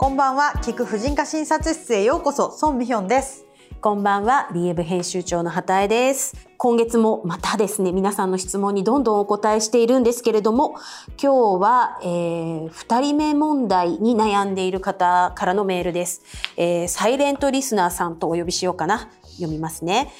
[0.00, 0.54] こんばんは。
[0.62, 2.50] 聞く婦人科診察室へようこそ。
[2.52, 3.44] ソンミヒョンです。
[3.82, 4.48] こんばんは。
[4.52, 6.48] DF 編集長の畑江です。
[6.56, 10.70] 今月もまたですね皆さんの質問にどんどんお答えしているんですけれども
[11.22, 16.22] 今日は、えー、2人目問題に悩んでいる方からのメールです、
[16.56, 19.10] えー、サイレントリスナーさんとお呼びしようかな。
[19.32, 20.10] 読みますね。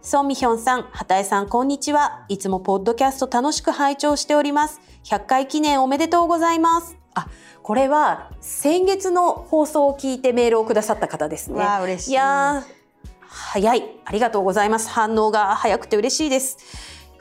[0.00, 2.24] ソンミヒョンさん、畑江さん、こんにちは。
[2.28, 4.80] いつもポッドキャスト楽しく拝聴しております。
[5.02, 6.96] 100回記念おめでとうございます。
[7.14, 7.26] あ、
[7.64, 11.60] これは先月の放送を聞いてメールをくださった方ですね。
[11.60, 12.10] わ嬉しい。
[12.10, 12.62] いや
[13.20, 13.84] 早い。
[14.04, 14.90] ありがとうございます。
[14.90, 16.58] 反応が早くて嬉しいです。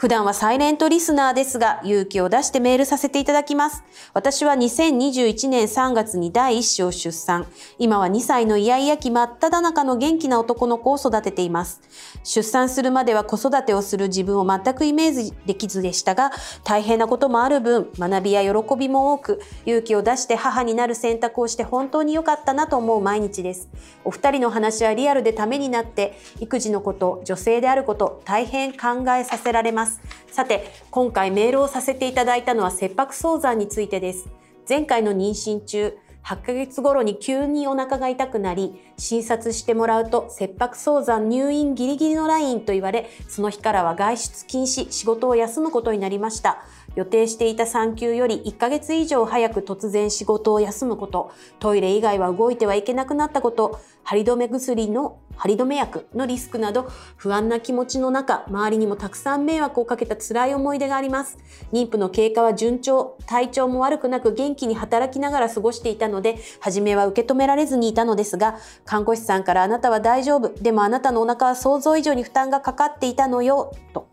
[0.04, 3.86] 普段はサイレントリスナーですが、勇気を出してメールさせていただきます。
[4.14, 7.48] 私は2021年3月に第一子を出産。
[7.80, 11.80] 今は2歳のイヤイヤ期真っ只中の元気な男の子を育てています。
[12.26, 16.32] 出産するまでは子育てをする自分を全くイメージできずでしたが、
[16.66, 23.70] 大変なこともある分、学びや喜びも多く、勇気を出して母になる選択をして本当に良かったなと思う毎日です。
[24.04, 29.93] お二人の話はリアルでためになって、育児のこと、女性であること、大変考えさせられます。
[29.94, 34.30] ますさて今回メールをさせていただいたのは切迫早産についてです
[34.68, 46.64] 前回の妊娠中8ヶ月頃に急にお腹が痛くなり、診察してもらうと切迫早産入院ギリギリのラインと言われ、その日からは外出禁止、仕事を休むことになりました。
[46.96, 61.38] 予定していた産休より1ヶ月以上早く突然仕事を休むこと、トイレ以外は動いてはいけなくなったこと、張り止め薬の張り止め薬のリスクなど不安な気持ちの中、周りにもたくさん迷惑をかけた辛い思い出があります。
[61.72, 74.08] 妊婦の経過は順調、体調も悪くなく元気に働きながら過ごしていたので、初めは受け止められずにいたのですが、看護師さんからあなたは大丈夫、でもあなたのお腹は想像以上に負担がかかっていたのよ、と。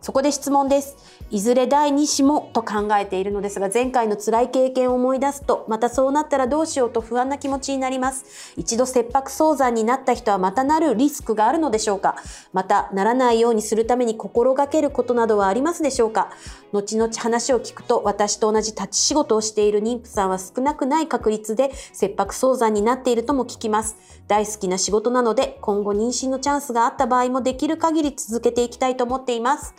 [0.00, 0.96] そこで質問です。
[1.30, 8.54] いずれ第2子もと考えているのですが、前回の辛い経験を思い出すと、またそうなったらどうしようと不安な気持ちになります。
[8.56, 12.16] 一度切迫早産になった人はまたなるリスクがあるのでしょうか
[12.54, 16.32] また、ならないようにするために心がけることなどはありますでしょうか
[16.72, 23.96] 後々話を聞くと、私と同じ立ち仕事をしている妊婦さんは少なくない確率で切迫早産になっているとも聞きます。
[24.28, 29.74] 大好きな仕事なので、今後妊娠のチャンスがあった場合もできる限り続けていきたいと思っています。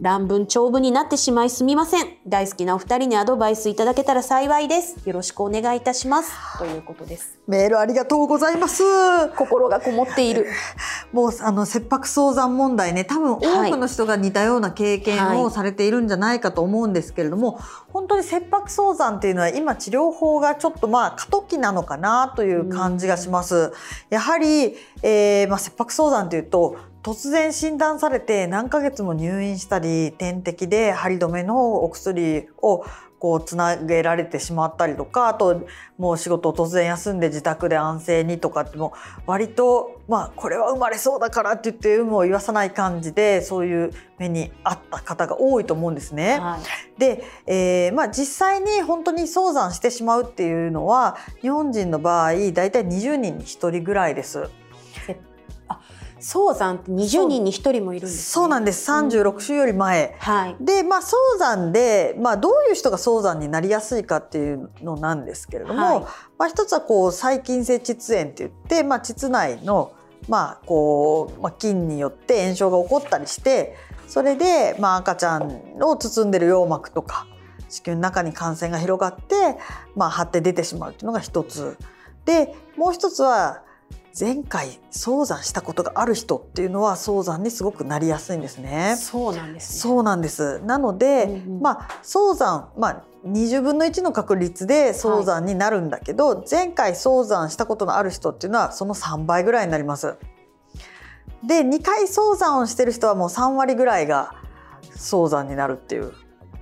[0.00, 2.16] 乱文長文になってしまいすみません。
[2.26, 4.96] 大好きなお二人にアドバイスいただけたら幸いです。
[5.06, 6.32] よろしくお願いいたします。
[6.58, 7.38] ということです。
[7.46, 8.82] メールありがとうございます。
[9.36, 10.48] 心がこもっている。
[11.12, 13.38] もうあの切迫早産問題ね、多分多
[13.70, 17.62] くの人が似たような経験をされているんじゃないかと思うんですけれども、はい、
[17.92, 23.72] 本当に切迫早産っていうのは今治療法がちょっとまあ過渡期なのかなという感じがします。
[24.10, 32.82] やはり、えー、まあ切迫早産というと突然診断されて何ヶ月も入院したり点滴で針止めのお薬を
[33.18, 35.66] こうつなげられてしまったりとかあと
[35.98, 38.94] もう仕事を突然休んで自宅で安静にとかっても
[39.26, 46.38] 割とまあこれは生まれそうだからって言って有無を言わさない感じでそういう目にあった方が多いと思うんですね。
[46.38, 54.50] はい、で、えー、まあ、実際に本当に早産してしまうっていうのは日本人の場合大体20人に1人ぐらいです。
[56.24, 58.48] 早産って20人に1人もいるんです、ね、そう。
[58.48, 66.00] なんです36週より前、うん、はい、でまあ早産で、まあ、どういう人が早産になりやすいかっていうのなんですけれども、はい、
[66.38, 69.92] まあ、一つはこう細菌性膣炎って言って、まあ、膣内の、
[70.26, 73.76] まあこうまあ、菌によって炎症が起こったりして
[74.08, 77.26] それで、まあ、赤ちゃんを包んでる羊膜とか
[77.68, 79.58] 子宮の中に感染が広がって、
[79.94, 81.76] まあ、張って出てしまうっていうのが一つ。
[82.24, 83.62] でもう一つは
[84.18, 88.94] 前回早産したことがある人っていうのは早産にすごくなりやすいんですね。
[88.96, 90.60] そうなんです、ね、そうなんです。
[90.60, 100.16] なので、うんうん、まあ早産まあ20分の1の確率で早産になるんだけど、はい、前回早産したことのある人っていうのはその3倍ぐらいになります。
[101.42, 104.36] で2回早産をしてる人はもう3割ぐらいが
[104.94, 106.12] 早産になるっていう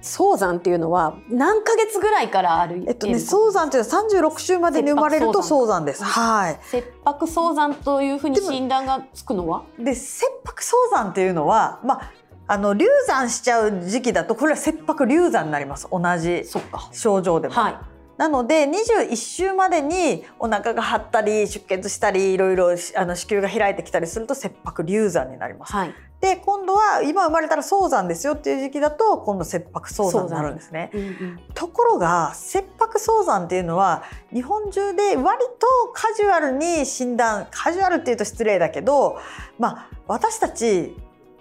[0.02, 6.04] 早産っていうのは何ヶ月ぐらいからあるえっとね早産っていうのは36週までに生まれると早産です。
[6.04, 6.58] はい。
[6.62, 9.64] 切迫早産というふうに診断がつくのは？
[9.78, 12.12] で切迫早産っていうのはまあ
[12.48, 16.42] あの流産しちゃう時期だとこれは切迫流産になります同じ
[16.92, 17.54] 症状でも。
[17.54, 25.72] はいなので21週までにお腹が張ったり出血したりいろいろあの子宮が開いてきたりすると切迫流産になります。
[25.72, 30.92] はい、で今度は今生まれたら早産ですよっていう時期だと今度切迫早産になるんですね。
[30.94, 39.18] うんうん、ところが切迫早産っていうのは日本中で割とカジュアルに診断カジュアルっていうと失礼だけど、
[39.58, 40.94] まあ、私たち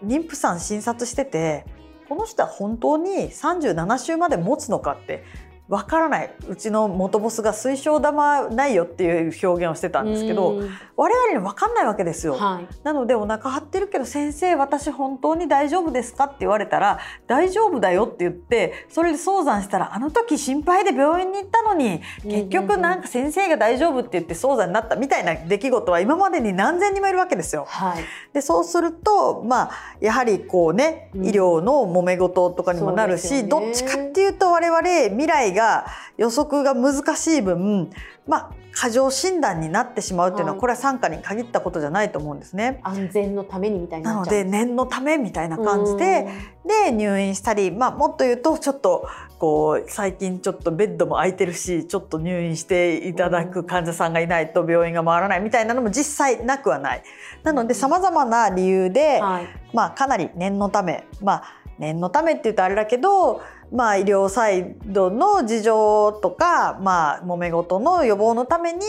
[0.03, 1.63] 妊婦さん診察してて
[2.09, 5.23] この人は本当に37週まで持つのかって
[5.71, 6.31] わからない。
[6.47, 10.61] うちの元ボスが水晶玉ないよっていう表現をしてたんですけど
[10.97, 27.65] 我々に分かんないわけですよ、はい、なのでお腹張ってるけど先生私本当に大丈夫ですかって言われたら大丈夫だよって言ってそれで早産したらあの時心配で病院に行ったのに結局なんか先生が大丈夫って言って早産になったみたいな出来事は今までに何千人もいるわけですよ。
[27.67, 28.03] はい、
[28.33, 35.85] でそうするとまあやはりこうね医療の揉め事とかにもなるし、うんね、どっちかっていうと我々未来がが
[36.17, 37.91] 予測が難しい分
[38.27, 42.79] まあ過剰診断になってしまうっていうのは、これは産科に限ったことじゃないと思うんですね。
[42.83, 46.27] 安全のためにみたいななので念のためみたいな感じで
[46.65, 49.07] で入院したり、まあ、もっと言うとちょっと
[49.39, 57.03] こう最近ちょっとベッドも空いてるしちょっと入院していただく患者さんがいないと病院が回らないみたいなのも実際なくはない。
[57.43, 61.43] なのでさまざまな理由で、はい、まあ、かなり念のためまあ
[61.77, 68.79] 念のためって言うとあれだけどまあ、医療サイドの事情とか、まあ、揉め事の予防のために、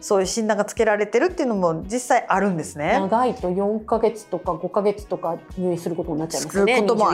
[0.00, 2.98] そういう診断がつけられてるっていうのも実際あるんですね。
[2.98, 6.80] 長いと4か月とか5か月とか入院することになっちゃいますよね。
[6.80, 7.10] ことも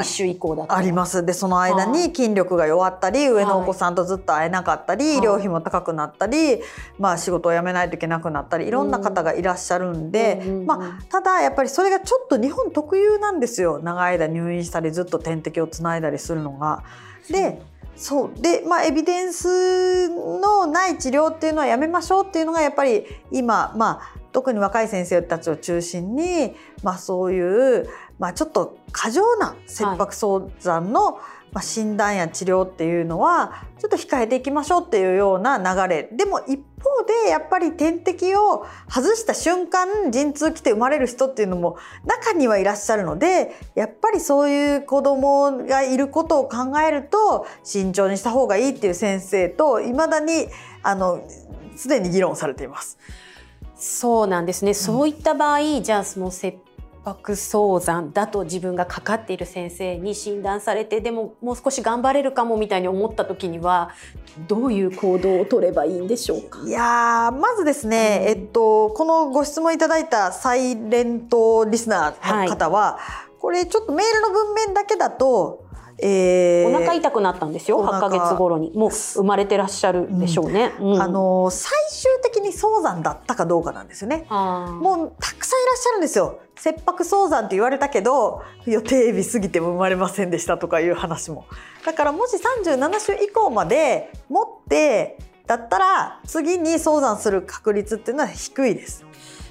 [0.69, 1.27] あります。
[1.27, 6.61] でその間に筋力が弱ったり上のお子さんとずっと会えなかったり、医療費も高くなったり、
[6.99, 16.85] まあ、仕事を辞めないといけなくなったりいろんな方がいらっしゃるんで、まあ、ただやっぱりそれがちょっと日本特有なんですよ長い間入院したりずっと点滴をつないだりするのが。
[17.33, 17.63] で
[17.97, 18.41] そう。
[18.41, 27.89] でまあエビデンスのない治療っていうのはやめましょうっていうのがやっぱり今まあ特に若い先生たちを中心に、まあ、そういう、
[28.19, 31.15] まあ、ちょっと過剰な切迫早産の、はい
[31.53, 50.49] まあ、診断や治療っていうのはちょっと控えていきましょうっていうような流れでも一方でやっぱり点滴を外した瞬間陣痛来て生まれる人っていうのも中にはいらっしゃるのでやっぱりそういう子どもがいることを考えると慎重にした方がいいっていう先生といまだに
[50.83, 51.27] あの
[51.77, 52.99] すでに議論されています。
[53.79, 56.59] そうなんですね、うん、そういった場合じゃあその切
[57.07, 63.91] 迫早産だと自分がかかっている先生に診断されてでももう少し頑張れるかもみたいに思った時には
[64.49, 66.59] どういう行動を取ればいいんでしょうか？
[66.67, 72.99] いやまずですね、うん、えっと、このご質問いただいたサイレントリスナーの方は、は
[73.29, 75.66] い、これちょっとメールの文面だけだと
[75.99, 78.71] えー、お腹痛くなったんしょ8か月頃に。
[78.75, 84.27] もう生まれてらっしゃるでしょうね、うん、あの最終的に早産だったかどうかなんですよね。
[84.29, 86.39] もうたくさんいらっしゃるんですよ。
[86.57, 91.47] 切迫早産って言われたけど予定日過ぎても生まれませんでしたとかいう話も。
[91.85, 99.05] だからもし37週以降まで持ってだったら次に早産する確率っていうのは低いです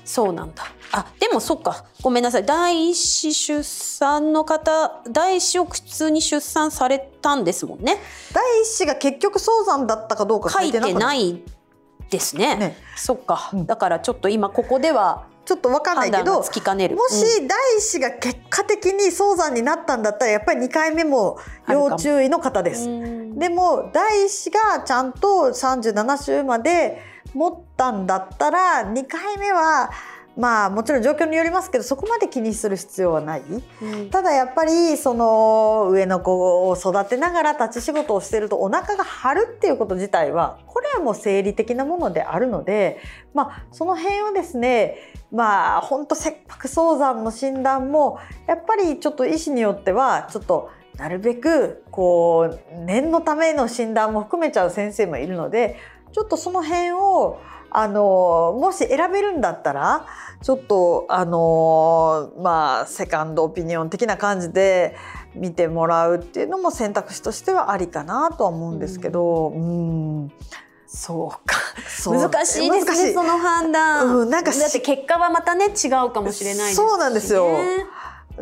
[0.05, 0.63] そうなんだ。
[0.91, 1.85] あでもそっか。
[2.01, 2.45] ごめんなさい。
[2.45, 7.97] 第一子出産の方第一子を普通に出産されたんですもんね。
[8.31, 11.43] 第一子が結局早産だったかどうか書いてない
[12.09, 21.37] ですね、ね、そっか、うん、だからちょっと今ここではちょっと分かんないけどもし第一子が結果的に早産になったんだったらやっぱり2回目も
[21.69, 22.85] 要注意の方です。
[22.85, 26.99] でも第一子がちゃんと37週まで
[27.33, 29.91] 持ったんだったら2回目は
[30.37, 33.41] まあもちろん状況によりますけどそこまで気にする必要はない、
[33.81, 42.99] うん、ただやっぱりその上の子を育てながら立ち仕事をしてるとお腹が張るっていうこと自体はこれはもう生理的なものであるので
[43.33, 44.97] まあその辺をですね
[45.31, 55.77] まあ本当切迫早産の診断もやっぱりちょっと医師によってはちょっとなるべくこう念のための診断も含めちゃう先生もいるので
[56.11, 57.39] ちょっとその辺を
[57.71, 60.05] あのもし選べるんだったら
[60.41, 64.95] ちょっとあのまあセカンドオピニオン的な感じで
[65.33, 69.49] 見てもらうっていうのも選択肢としてはありかなとは思うんですけど。
[69.49, 70.31] うん、うん
[70.87, 71.57] そうか。
[72.05, 74.17] 難しいですね、その判断。
[74.17, 77.49] うん、なんかだって結果はまたね、違うかもしれない、ね、そうなんですよ。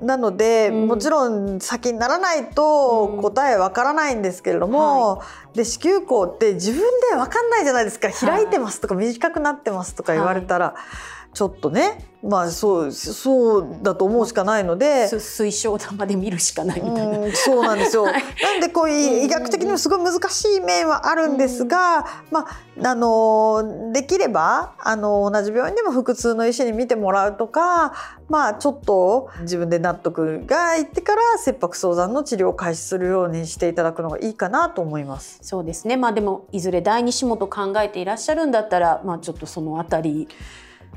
[0.02, 6.82] なので、うん、もちろん先にならないと答えわからないんですけれども、うんはい、で子宮口って自分
[7.12, 8.10] でわかんないじゃないですか。
[8.12, 10.66] 開いてますとか短くなってますとか言われたら。
[10.68, 15.08] はいちょっとねまあそうそうだと思うしかないので。
[15.08, 22.48] 推奨玉で見るしかないみたいな、うそうなんですよ、 はい、なんでこう医学的にもすごい難しい面はあるんですが、うん、ま
[22.82, 27.94] ああのできればあの同じ病院でも腹痛の医師に見てもらうとか
[28.30, 35.40] まあちょっと自分で納得がいってから切迫早産の治療を開始するようにしていただくのがいいかなと思います。
[35.42, 35.98] そうですね。
[35.98, 40.28] まあでもいずれ第二子もと考えていらっしゃるんだったらまあちょっとそのあたり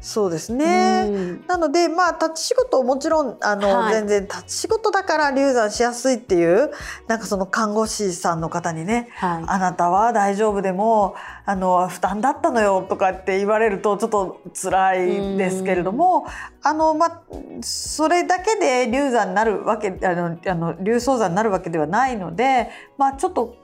[0.01, 1.39] そうですね。
[1.47, 6.71] なのでまあ立ち仕事もちろんあの、はい、全然立ち仕事だから流産しやすいっていう
[7.07, 16.27] なんかその看護師さんの方にね、はい、あなたは大丈夫でもあの負担だったのよとかって言われるとちょっと辛いですけれども、
[16.63, 17.23] あのまあ
[17.63, 23.57] それだけで流産になるわけあのあの流早産になるわけではないので、まあちょっと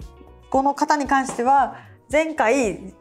[0.50, 1.76] この方に関しては
[2.10, 2.94] 前回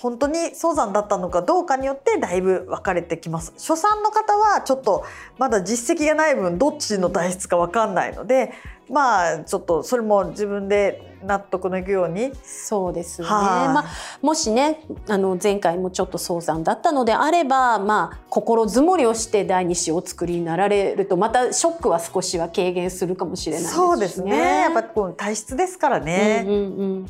[0.00, 3.52] 本当に早産だったのかどうかによってだいぶ分かれてきます。
[3.56, 5.04] 初産の方はちょっと
[5.38, 8.52] まだ実績がない分どっちの体質か分かんないので
[8.90, 12.32] まあちょっとそれも自分で納得のいくように。
[12.44, 13.84] そうですね、まあ、
[14.20, 23.76] もしねあの前回もちょっと早産だったのであれば、まあ、心づもりをして第二子をお作りになられるとまたショックは少しは軽減するかもしれないですね。
[23.76, 24.60] そうですね。
[24.60, 27.06] やっぱこう体質ですからね、うんうんうん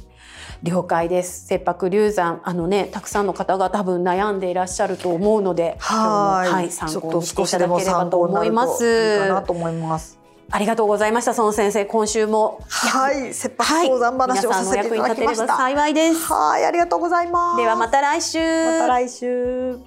[0.62, 1.46] 了解です。
[1.46, 2.40] 切迫流産。
[2.44, 6.50] あのねたくさんの方が多分悩んでいらっしゃると思うのではい。
[6.50, 9.18] はい参考にしていただければと思います。
[9.20, 10.18] かなと思います。
[10.50, 13.34] ありがとうございました園先生今週もはい。
[13.34, 16.32] 切迫相談話をさせていただきました、はい、幸いです。
[16.32, 16.64] はい。
[16.64, 17.56] ありがとうございます。
[17.56, 18.38] ではまた来週。
[18.38, 19.78] また来週